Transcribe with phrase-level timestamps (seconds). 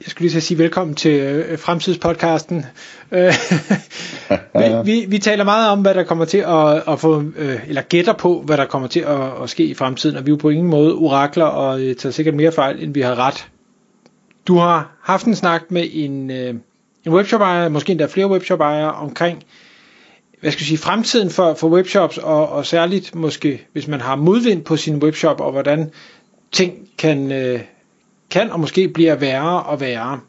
[0.00, 2.64] Jeg skulle lige så sige velkommen til øh, fremtidspodcasten.
[3.12, 3.32] Øh,
[4.84, 7.82] vi, vi, vi taler meget om, hvad der kommer til at, at få, øh, eller
[7.82, 10.38] gætter på, hvad der kommer til at, at ske i fremtiden, og vi er jo
[10.38, 13.48] på ingen måde orakler, og øh, tager sikkert mere fejl, end vi har ret.
[14.46, 16.54] Du har haft en snak med en, øh,
[17.06, 19.44] en webshop-ejer, måske endda flere webshop-ejere, omkring
[20.40, 24.16] hvad skal jeg sige, fremtiden for, for webshops, og, og særligt måske, hvis man har
[24.16, 25.90] modvind på sin webshop, og hvordan
[26.52, 27.60] ting kan, øh,
[28.30, 30.20] kan og måske bliver værre og værre.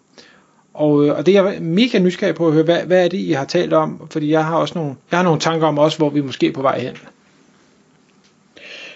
[0.74, 3.18] Og, øh, og det er jeg mega nysgerrig på at høre, hvad, hvad er det,
[3.18, 4.08] I har talt om?
[4.12, 6.54] Fordi jeg har også nogle, jeg har nogle tanker om også, hvor vi måske er
[6.54, 6.98] på vej hen.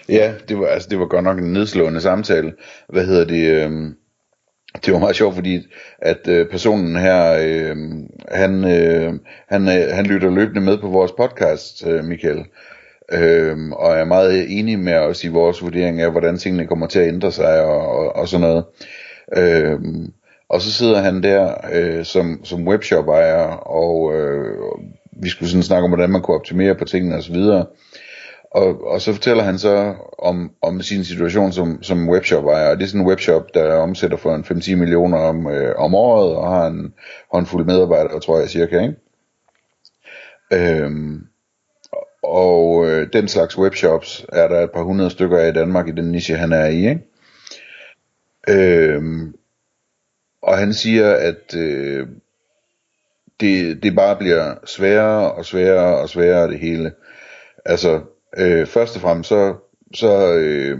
[0.08, 2.52] Ja, det var, altså, det var godt nok en nedslående samtale.
[2.88, 3.50] Hvad hedder det?
[3.50, 3.94] Øh,
[4.84, 5.66] det var meget sjovt, fordi
[5.98, 7.76] at øh, personen her, øh,
[8.28, 9.14] han, øh,
[9.48, 12.44] han, øh, han lytter løbende med på vores podcast, øh, Michael.
[13.12, 16.98] Øh, og er meget enig med os i vores vurdering af, hvordan tingene kommer til
[16.98, 18.64] at ændre sig og, og, og sådan noget.
[19.36, 20.12] Øhm,
[20.48, 24.56] og så sidder han der øh, som, som webshop ejer, og øh,
[25.22, 27.36] vi skulle sådan snakke om, hvordan man kunne optimere på tingene osv.
[28.54, 32.70] Og, og så fortæller han så om, om sin situation som, som webshop ejer.
[32.70, 35.94] Og det er sådan en webshop, der omsætter for en 5-10 millioner om, øh, om
[35.94, 36.94] året, og har en
[37.32, 38.80] håndfuld medarbejdere, tror jeg cirka.
[38.80, 38.94] Ikke?
[40.52, 41.20] Øhm,
[42.32, 45.92] og øh, den slags webshops er der et par hundrede stykker af i Danmark i
[45.92, 46.88] den niche, han er i.
[46.88, 47.00] Ikke?
[48.48, 49.34] Øhm,
[50.42, 52.06] og han siger, at øh,
[53.40, 56.92] det, det bare bliver sværere og sværere og sværere det hele.
[57.64, 58.00] Altså,
[58.38, 59.54] øh, først og fremmest så,
[59.94, 60.78] så øh,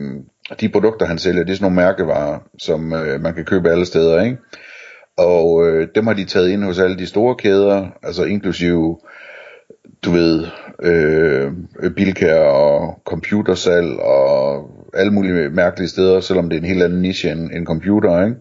[0.61, 3.87] de produkter han sælger, det er sådan nogle mærkevarer, som øh, man kan købe alle
[3.87, 4.39] steder, ikke?
[5.17, 8.99] Og øh, dem har de taget ind hos alle de store kæder, altså inklusive,
[10.05, 10.47] du ved,
[10.83, 11.53] øh,
[11.97, 17.31] bilkær og computersalg og alle mulige mærkelige steder, selvom det er en helt anden niche
[17.31, 18.37] end, end computer, ikke?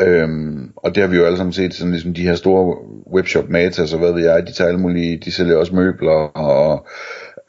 [0.00, 2.76] Øhm, og det har vi jo alle sammen set, sådan ligesom de her store
[3.12, 6.86] webshop matas og hvad ved jeg, de tager alle mulige, de sælger også møbler og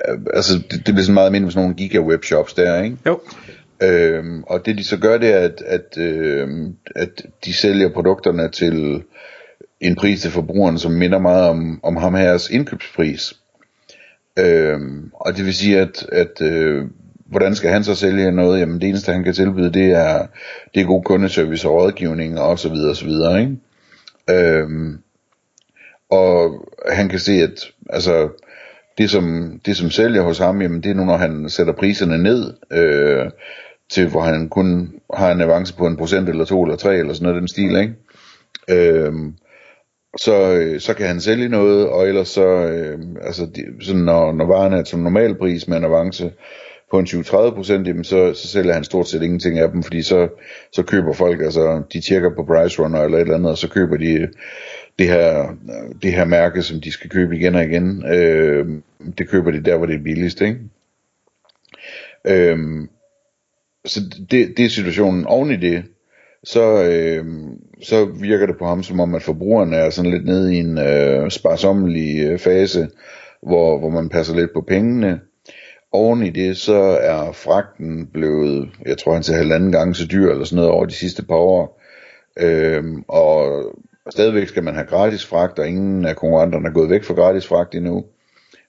[0.09, 2.97] øh, altså det, det bliver sådan meget mindre med sådan nogle giga webshops der, ikke?
[3.05, 3.19] Jo.
[3.83, 6.47] Øhm, og det de så gør, det er, at, at, øh,
[6.95, 9.03] at de sælger produkterne til
[9.83, 13.33] en pris til forbrugeren, som minder meget om, om ham heres indkøbspris.
[14.39, 16.85] Øhm, og det vil sige, at, at øh,
[17.25, 18.59] hvordan skal han så sælge noget?
[18.59, 20.27] Jamen det eneste han kan tilbyde, det er,
[20.73, 23.57] det er god kundeservice og rådgivning og så videre og så videre, ikke?
[24.29, 24.99] Øhm,
[26.09, 28.29] og han kan se, at altså,
[28.97, 32.17] det som, det som sælger hos ham, jamen det er nu når han sætter priserne
[32.17, 33.31] ned, øh,
[33.89, 37.13] til hvor han kun har en avance på en procent eller to eller tre eller
[37.13, 37.93] sådan noget den stil, ikke?
[38.69, 39.33] Øhm,
[40.17, 44.31] så, øh, så kan han sælge noget, og ellers så, øh, altså de, sådan når,
[44.31, 46.31] når varen er til normal pris med en avance,
[46.93, 50.27] på en 20-30 procent, så, så sælger han stort set ingenting af dem, fordi så,
[50.71, 53.69] så køber folk, altså de tjekker på Price Runner eller et eller andet, og så
[53.69, 54.27] køber de øh,
[54.99, 58.05] det her, øh, det her mærke, som de skal købe igen og igen.
[58.05, 58.67] Øh,
[59.17, 60.59] det køber de der, hvor det er billigst, ikke?
[62.27, 62.87] Øh,
[63.85, 63.99] så
[64.31, 65.25] det, det er situationen.
[65.25, 65.83] Oven i det,
[66.43, 67.25] så, øh,
[67.81, 70.77] så virker det på ham som om, at forbrugerne er sådan lidt nede i en
[70.77, 72.89] øh, sparsommelig øh, fase,
[73.41, 75.19] hvor, hvor man passer lidt på pengene,
[75.95, 80.31] Oven i det, så er fragten blevet, jeg tror han til halvanden gang så dyr
[80.31, 81.81] eller sådan noget over de sidste par år.
[82.39, 83.63] Øh, og
[84.09, 87.47] stadigvæk skal man have gratis fragt, og ingen af konkurrenterne er gået væk fra gratis
[87.47, 88.05] fragt endnu.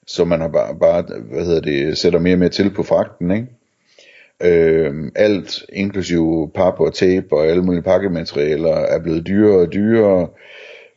[0.06, 3.30] Så man har bare, bare hvad hedder det, sætter mere og mere til på fragten,
[3.30, 3.46] ikke?
[4.44, 10.28] Øh, alt, inklusive pap og tape og alle mulige pakkematerialer, er blevet dyrere og dyrere.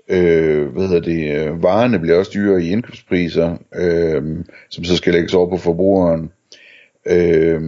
[0.10, 4.24] Øh, hvad hedder det, varerne bliver også dyrere i indkøbspriser, øh,
[4.70, 6.32] som så skal lægges over på forbrugeren.
[7.06, 7.62] Øh,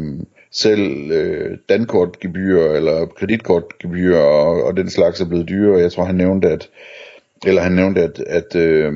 [0.52, 5.82] selv øh, dankortgebyr eller kreditkortgebyr og, og den slags er blevet dyrere.
[5.82, 6.70] Jeg tror han nævnte at
[7.46, 8.94] eller han nævnte at, at øh,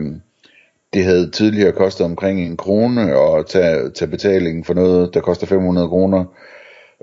[0.93, 5.47] det havde tidligere kostet omkring en krone at tage, tage betalingen for noget, der koster
[5.47, 6.25] 500 kroner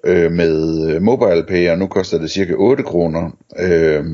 [0.04, 3.30] øh, med øh, mobile pay, og nu koster det cirka 8 kroner.
[3.58, 4.04] Øh,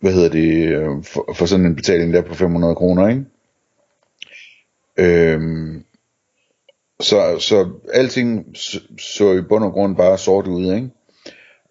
[0.00, 3.24] hvad hedder det, øh, for, for sådan en betaling der på 500 kroner, ikke?
[4.98, 5.84] Øhm,
[7.00, 10.90] så, så alting så, så i bund og grund bare sort ud, ikke?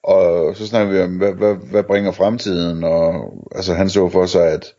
[0.04, 4.26] Og så snakker vi om, hvad, hvad, hvad bringer fremtiden, og altså han så for
[4.26, 4.74] sig, at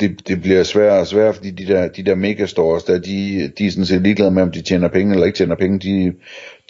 [0.00, 3.66] det, det bliver sværere og sværere, fordi de der, de der megastores, der, de, de
[3.66, 5.78] er sådan set ligeglade med, om de tjener penge eller ikke tjener penge.
[5.78, 6.12] De,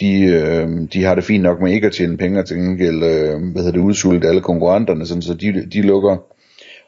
[0.00, 3.02] de, øh, de har det fint nok med ikke at tjene penge, og til gengæld,
[3.04, 6.16] øh, hvad hedder det, udsulte alle konkurrenterne, sådan, så de, de lukker.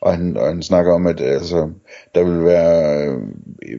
[0.01, 1.71] Og han, og han snakker om, at altså,
[2.15, 3.21] der vil være øh,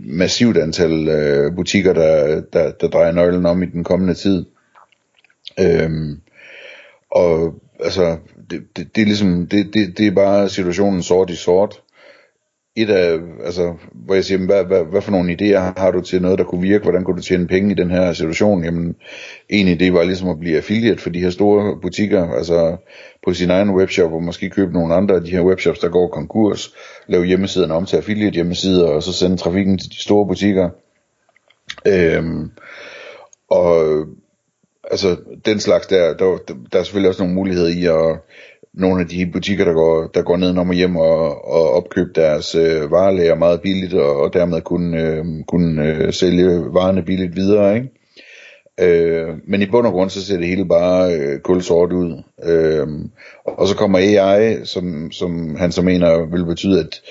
[0.05, 4.45] massivt antal øh, butikker, der, der, der drejer nøglen om i den kommende tid.
[5.59, 6.19] Øhm,
[7.11, 8.17] og altså,
[8.51, 11.82] det, det, det er ligesom, det, det, det er bare situationen sort i sort
[12.75, 16.21] et af, altså, hvor jeg siger, hvad, hvad, hvad for nogle idéer har du til
[16.21, 18.63] noget, der kunne virke, hvordan kunne du tjene penge i den her situation?
[18.63, 18.95] Jamen,
[19.49, 22.77] en idé var ligesom at blive affiliate for de her store butikker, altså
[23.25, 26.07] på sin egen webshop, og måske købe nogle andre af de her webshops, der går
[26.07, 26.73] konkurs,
[27.07, 30.69] lave hjemmesiderne om til affiliate hjemmesider, og så sende trafikken til de store butikker.
[31.87, 32.51] Øhm,
[33.49, 33.85] og
[34.91, 36.37] altså, den slags der, der,
[36.71, 38.19] der er selvfølgelig også nogle muligheder i at
[38.73, 42.55] nogle af de butikker, der går, der går ned og hjem og, og opkøbe deres
[42.55, 47.75] øh, varelager meget billigt, og, og dermed kunne, øh, kunne øh, sælge varerne billigt videre,
[47.75, 47.89] ikke?
[48.79, 52.23] Øh, men i bund og grund, så ser det hele bare øh, kulsort ud.
[52.43, 52.87] Øh,
[53.45, 57.01] og så kommer AI, som, som han så mener vil betyde, at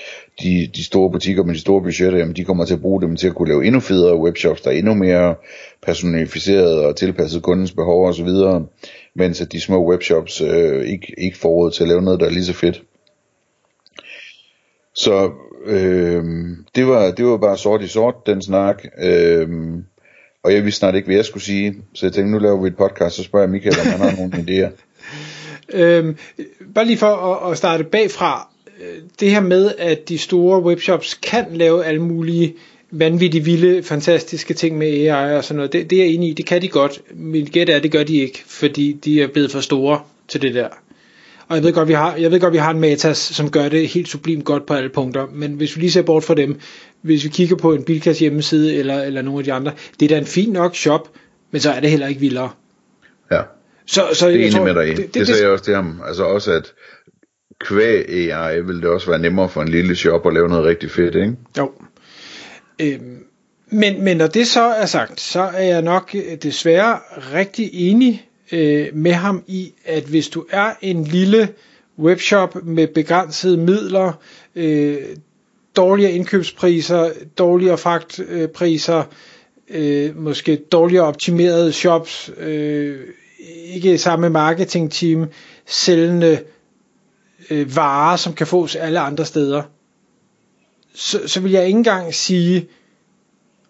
[0.41, 3.15] de, de store butikker med de store budgetter, jamen, de kommer til at bruge dem
[3.15, 5.35] til at kunne lave endnu federe webshops, der er endnu mere
[5.85, 8.29] personificeret og tilpasset kundens behov osv.,
[9.15, 12.25] mens at de små webshops øh, ikke, ikke får råd til at lave noget, der
[12.25, 12.83] er lige så fedt.
[14.95, 15.31] Så
[15.65, 16.23] øh,
[16.75, 18.83] det, var, det var bare sort i sort, den snak.
[18.99, 19.49] Øh,
[20.43, 22.67] og jeg vidste snart ikke, hvad jeg skulle sige, så jeg tænkte, nu laver vi
[22.67, 24.71] et podcast, så spørger jeg Michael, om han har nogle idéer.
[25.73, 26.17] Øhm,
[26.75, 28.49] bare lige for at, at starte bagfra,
[28.81, 32.53] øh, det her med, at de store webshops kan lave alle mulige
[32.93, 36.33] vanvittigt vilde, fantastiske ting med AI og sådan noget, det, det er jeg enig i,
[36.33, 37.01] det kan de godt.
[37.15, 40.41] Mit gæt er, at det gør de ikke, fordi de er blevet for store til
[40.41, 40.67] det der.
[41.47, 43.69] Og jeg ved godt, vi har, jeg ved godt, vi har en Matas, som gør
[43.69, 46.59] det helt sublimt godt på alle punkter, men hvis vi lige ser bort fra dem,
[47.01, 50.09] hvis vi kigger på en Bilkas hjemmeside eller, eller nogle af de andre, det er
[50.15, 51.09] da en fin nok shop,
[51.51, 52.49] men så er det heller ikke vildere.
[53.31, 53.41] Ja.
[53.85, 56.01] Så, så det er enig med dig Det, det, det, sagde jeg også til ham.
[56.07, 56.73] Altså også, at
[57.59, 60.91] kvæg AI vil det også være nemmere for en lille shop at lave noget rigtig
[60.91, 61.35] fedt, ikke?
[61.57, 61.71] Jo.
[62.79, 63.25] Øhm,
[63.67, 66.99] men, men når det så er sagt, så er jeg nok øh, desværre
[67.33, 71.49] rigtig enig øh, med ham i, at hvis du er en lille
[71.99, 74.11] webshop med begrænsede midler,
[74.55, 74.97] øh,
[75.75, 79.03] dårligere indkøbspriser, dårligere fragtpriser,
[79.69, 82.99] øh, måske dårligere optimerede shops, øh,
[83.73, 85.25] ikke samme marketingteam,
[85.65, 86.39] sælgende
[87.49, 89.63] øh, varer, som kan fås alle andre steder,
[90.93, 92.67] så, så vil jeg ikke engang sige,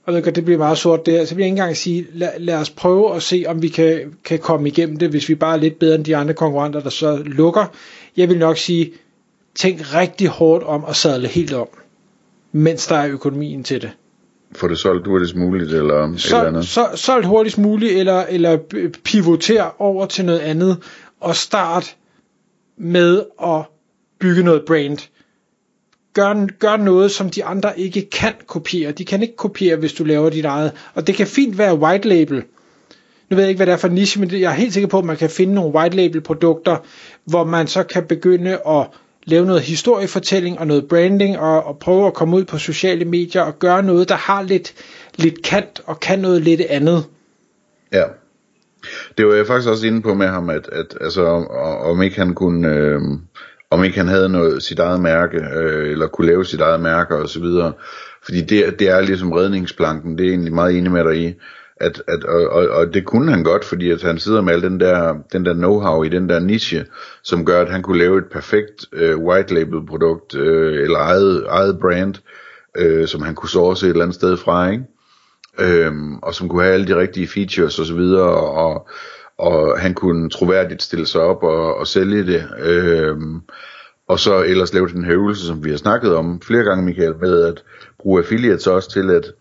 [0.06, 2.70] og det bliver meget sort der, så vil jeg ikke engang sige, lad, lad os
[2.70, 5.80] prøve at se, om vi kan, kan komme igennem det, hvis vi bare er lidt
[5.80, 7.66] bedre end de andre konkurrenter, der så lukker.
[8.18, 8.92] Jeg vil nok sige,
[9.56, 11.68] tænk rigtig hårdt om at sadle helt om,
[12.52, 13.92] mens der er økonomien til det.
[14.56, 16.68] Få det solgt hurtigst muligt, eller, så, eller andet?
[16.68, 18.58] Så, solgt hurtigst muligt, eller, eller
[19.04, 20.78] pivoter over til noget andet,
[21.20, 21.96] og start
[22.78, 23.62] med at
[24.20, 24.98] bygge noget brand
[26.14, 28.92] gør, gør noget, som de andre ikke kan kopiere.
[28.92, 30.72] De kan ikke kopiere, hvis du laver dit eget.
[30.94, 32.44] Og det kan fint være white label.
[33.30, 35.00] Nu ved jeg ikke, hvad det er for niche, men jeg er helt sikker på,
[35.00, 36.78] at man kan finde nogle white label produkter,
[37.26, 38.88] hvor man så kan begynde at
[39.26, 43.42] lave noget historiefortælling og noget branding og, og prøve at komme ud på sociale medier
[43.42, 44.74] og gøre noget, der har lidt,
[45.16, 47.06] lidt kant og kan noget lidt andet.
[47.94, 48.04] Ja.
[49.18, 51.26] Det var jeg faktisk også inde på med ham, at, at altså,
[51.84, 52.68] om ikke han kunne...
[52.68, 53.02] Øh
[53.74, 57.16] om ikke han havde noget sit eget mærke, øh, eller kunne lave sit eget mærke
[57.16, 57.74] og så videre.
[58.24, 61.34] Fordi det, det er ligesom redningsplanken, det er egentlig meget enig med dig i.
[61.78, 64.62] At, at, og, og, og det kunne han godt, fordi at han sidder med al
[64.62, 66.86] den der, den der know-how i den der niche,
[67.24, 71.46] som gør, at han kunne lave et perfekt øh, white label produkt, øh, eller eget,
[71.50, 72.16] eget brand,
[72.78, 74.84] øh, som han kunne source et eller andet sted fra, ikke?
[75.60, 78.88] Øhm, og som kunne have alle de rigtige features og så videre, og,
[79.38, 82.44] og han kunne troværdigt stille sig op og, og sælge det.
[82.60, 83.42] Øhm,
[84.08, 87.16] og så ellers lave den her øvelse, som vi har snakket om flere gange, Michael,
[87.22, 87.64] med at
[88.00, 89.32] bruge affiliates også til at,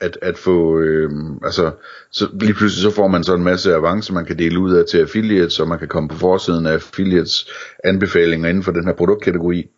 [0.00, 1.70] at, at få, øhm, altså,
[2.10, 4.84] så lige pludselig så får man så en masse avance, man kan dele ud af
[4.90, 7.48] til affiliates, og man kan komme på forsiden af affiliates
[7.84, 9.70] anbefalinger inden for den her produktkategori,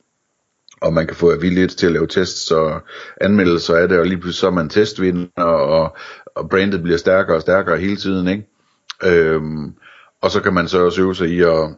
[0.80, 2.82] og man kan få affiliates til at lave tests og
[3.20, 5.96] anmeldelser af det, og lige pludselig så er man testvinder, og,
[6.36, 8.55] og brandet bliver stærkere og stærkere hele tiden, ikke?
[9.04, 9.74] Øhm,
[10.22, 11.68] og så kan man så også øve sig i at,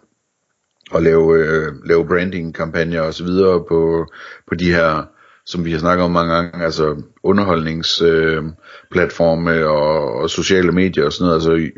[0.95, 4.07] at lave, øh, lave branding-kampagner og så videre på,
[4.49, 5.03] på de her,
[5.47, 11.13] som vi har snakket om mange gange, altså underholdningsplatforme øh, og, og sociale medier og
[11.13, 11.35] sådan noget.
[11.35, 11.71] Altså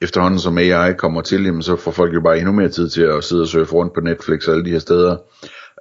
[0.00, 3.02] efterhånden som AI kommer til, jamen, så får folk jo bare endnu mere tid til
[3.02, 5.16] at sidde og surfe rundt på Netflix og alle de her steder.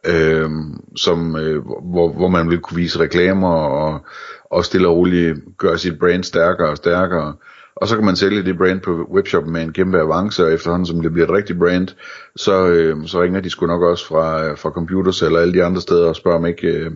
[0.05, 0.49] øh,
[0.95, 4.05] som, øh, hvor, hvor man vil kunne vise reklamer og,
[4.51, 7.33] og stille og roligt gøre sit brand stærkere og stærkere.
[7.81, 10.85] Og så kan man sælge det brand på webshoppen med en kæmpe avance, og efterhånden
[10.85, 11.87] som det bliver et rigtigt brand,
[12.35, 15.63] så, øh, så ringer de sgu nok også fra, øh, fra Computers eller alle de
[15.63, 16.91] andre steder og spørger om ikke, øh,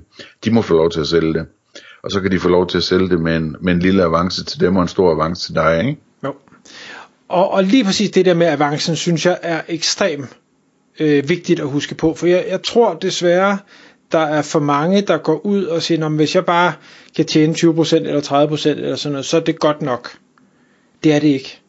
[0.45, 1.45] de må få lov til at sælge det.
[2.03, 4.03] Og så kan de få lov til at sælge det med en, med en lille
[4.03, 6.01] avance til dem og en stor avance til dig, ikke?
[6.23, 6.33] Jo.
[7.29, 10.37] Og, og lige præcis det der med avancen, synes jeg er ekstremt
[10.99, 13.57] øh, vigtigt at huske på, for jeg, jeg tror desværre,
[14.11, 16.73] der er for mange, der går ud og siger, hvis jeg bare
[17.15, 20.17] kan tjene 20% eller 30% eller sådan noget, så er det godt nok.
[21.05, 21.59] Det er det ikke.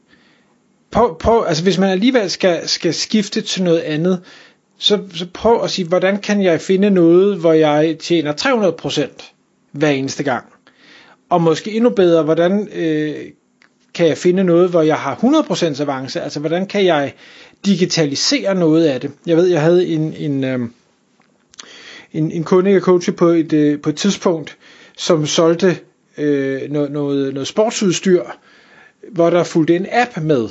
[0.90, 4.22] Prøv, prøv, altså hvis man alligevel skal, skal skifte til noget andet,
[4.78, 9.32] så, så prøv at sige, hvordan kan jeg finde noget, hvor jeg tjener 300%
[9.72, 10.44] hver eneste gang?
[11.30, 13.14] Og måske endnu bedre, hvordan øh,
[13.94, 16.20] kan jeg finde noget, hvor jeg har 100% avance?
[16.20, 17.12] Altså hvordan kan jeg
[17.66, 19.10] digitalisere noget af det?
[19.26, 20.60] Jeg ved, jeg havde en, en, øh,
[22.12, 24.56] en, en kunde, jeg coachede på et, øh, på et tidspunkt,
[24.96, 25.78] som solgte
[26.18, 28.22] øh, noget, noget, noget sportsudstyr,
[29.12, 30.48] hvor der fulgte en app med.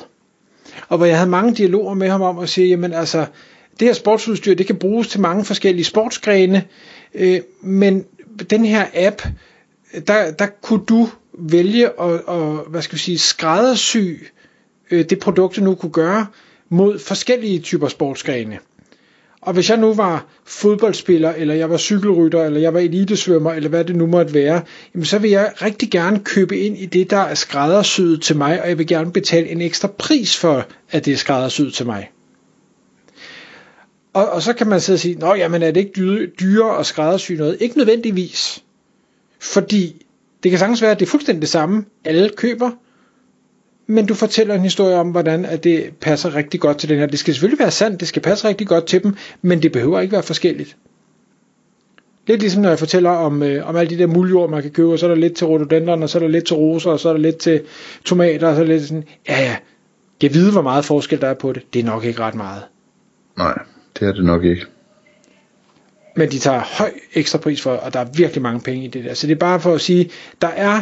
[0.89, 3.25] Og hvor jeg havde mange dialoger med ham om at sige, jamen altså,
[3.79, 6.63] det her sportsudstyr, det kan bruges til mange forskellige sportsgrene,
[7.13, 8.05] øh, men
[8.49, 9.21] den her app,
[10.07, 13.97] der, der kunne du vælge at, at hvad skal vi sige, skræddersy
[14.91, 16.27] øh, det produkt, du nu kunne gøre
[16.69, 18.59] mod forskellige typer sportsgrene.
[19.45, 23.69] Og hvis jeg nu var fodboldspiller, eller jeg var cykelrytter, eller jeg var elitesvømmer, eller
[23.69, 24.61] hvad det nu måtte være,
[24.93, 28.61] jamen så vil jeg rigtig gerne købe ind i det, der er skræddersyet til mig,
[28.61, 32.11] og jeg vil gerne betale en ekstra pris for, at det er skræddersyet til mig.
[34.13, 36.79] Og, og så kan man sidde og sige, nå jamen er det ikke dyre, dyrere
[36.79, 37.57] at skræddersy noget?
[37.59, 38.63] Ikke nødvendigvis.
[39.39, 40.05] Fordi
[40.43, 42.71] det kan sagtens være, at det er fuldstændig det samme, alle køber,
[43.87, 47.05] men du fortæller en historie om, hvordan at det passer rigtig godt til den her.
[47.05, 49.99] Det skal selvfølgelig være sandt, det skal passe rigtig godt til dem, men det behøver
[49.99, 50.77] ikke være forskelligt.
[52.27, 54.91] Lidt ligesom når jeg fortæller om, øh, om alle de der muljord, man kan købe,
[54.91, 56.99] og så er der lidt til rhododendron, og så er der lidt til roser, og
[56.99, 57.61] så er der lidt til
[58.05, 59.55] tomater, og så er der lidt sådan, ja ja,
[60.21, 61.73] jeg vide, hvor meget forskel der er på det.
[61.73, 62.63] Det er nok ikke ret meget.
[63.37, 63.59] Nej,
[63.99, 64.65] det er det nok ikke.
[66.15, 69.03] Men de tager høj ekstra pris for, og der er virkelig mange penge i det
[69.03, 69.13] der.
[69.13, 70.09] Så det er bare for at sige,
[70.41, 70.81] der er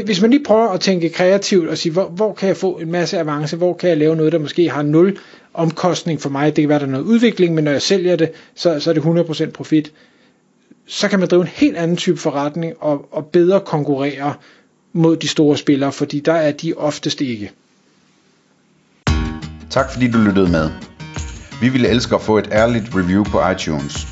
[0.00, 2.90] hvis man lige prøver at tænke kreativt og sige, hvor, hvor kan jeg få en
[2.92, 5.18] masse avance, hvor kan jeg lave noget, der måske har nul
[5.54, 8.30] omkostning for mig, det kan være, der er noget udvikling, men når jeg sælger det,
[8.54, 9.00] så, så er det
[9.46, 9.92] 100% profit.
[10.86, 14.34] Så kan man drive en helt anden type forretning og, og bedre konkurrere
[14.92, 17.52] mod de store spillere, fordi der er de oftest ikke.
[19.70, 20.70] Tak fordi du lyttede med.
[21.60, 24.11] Vi ville elske at få et ærligt review på iTunes.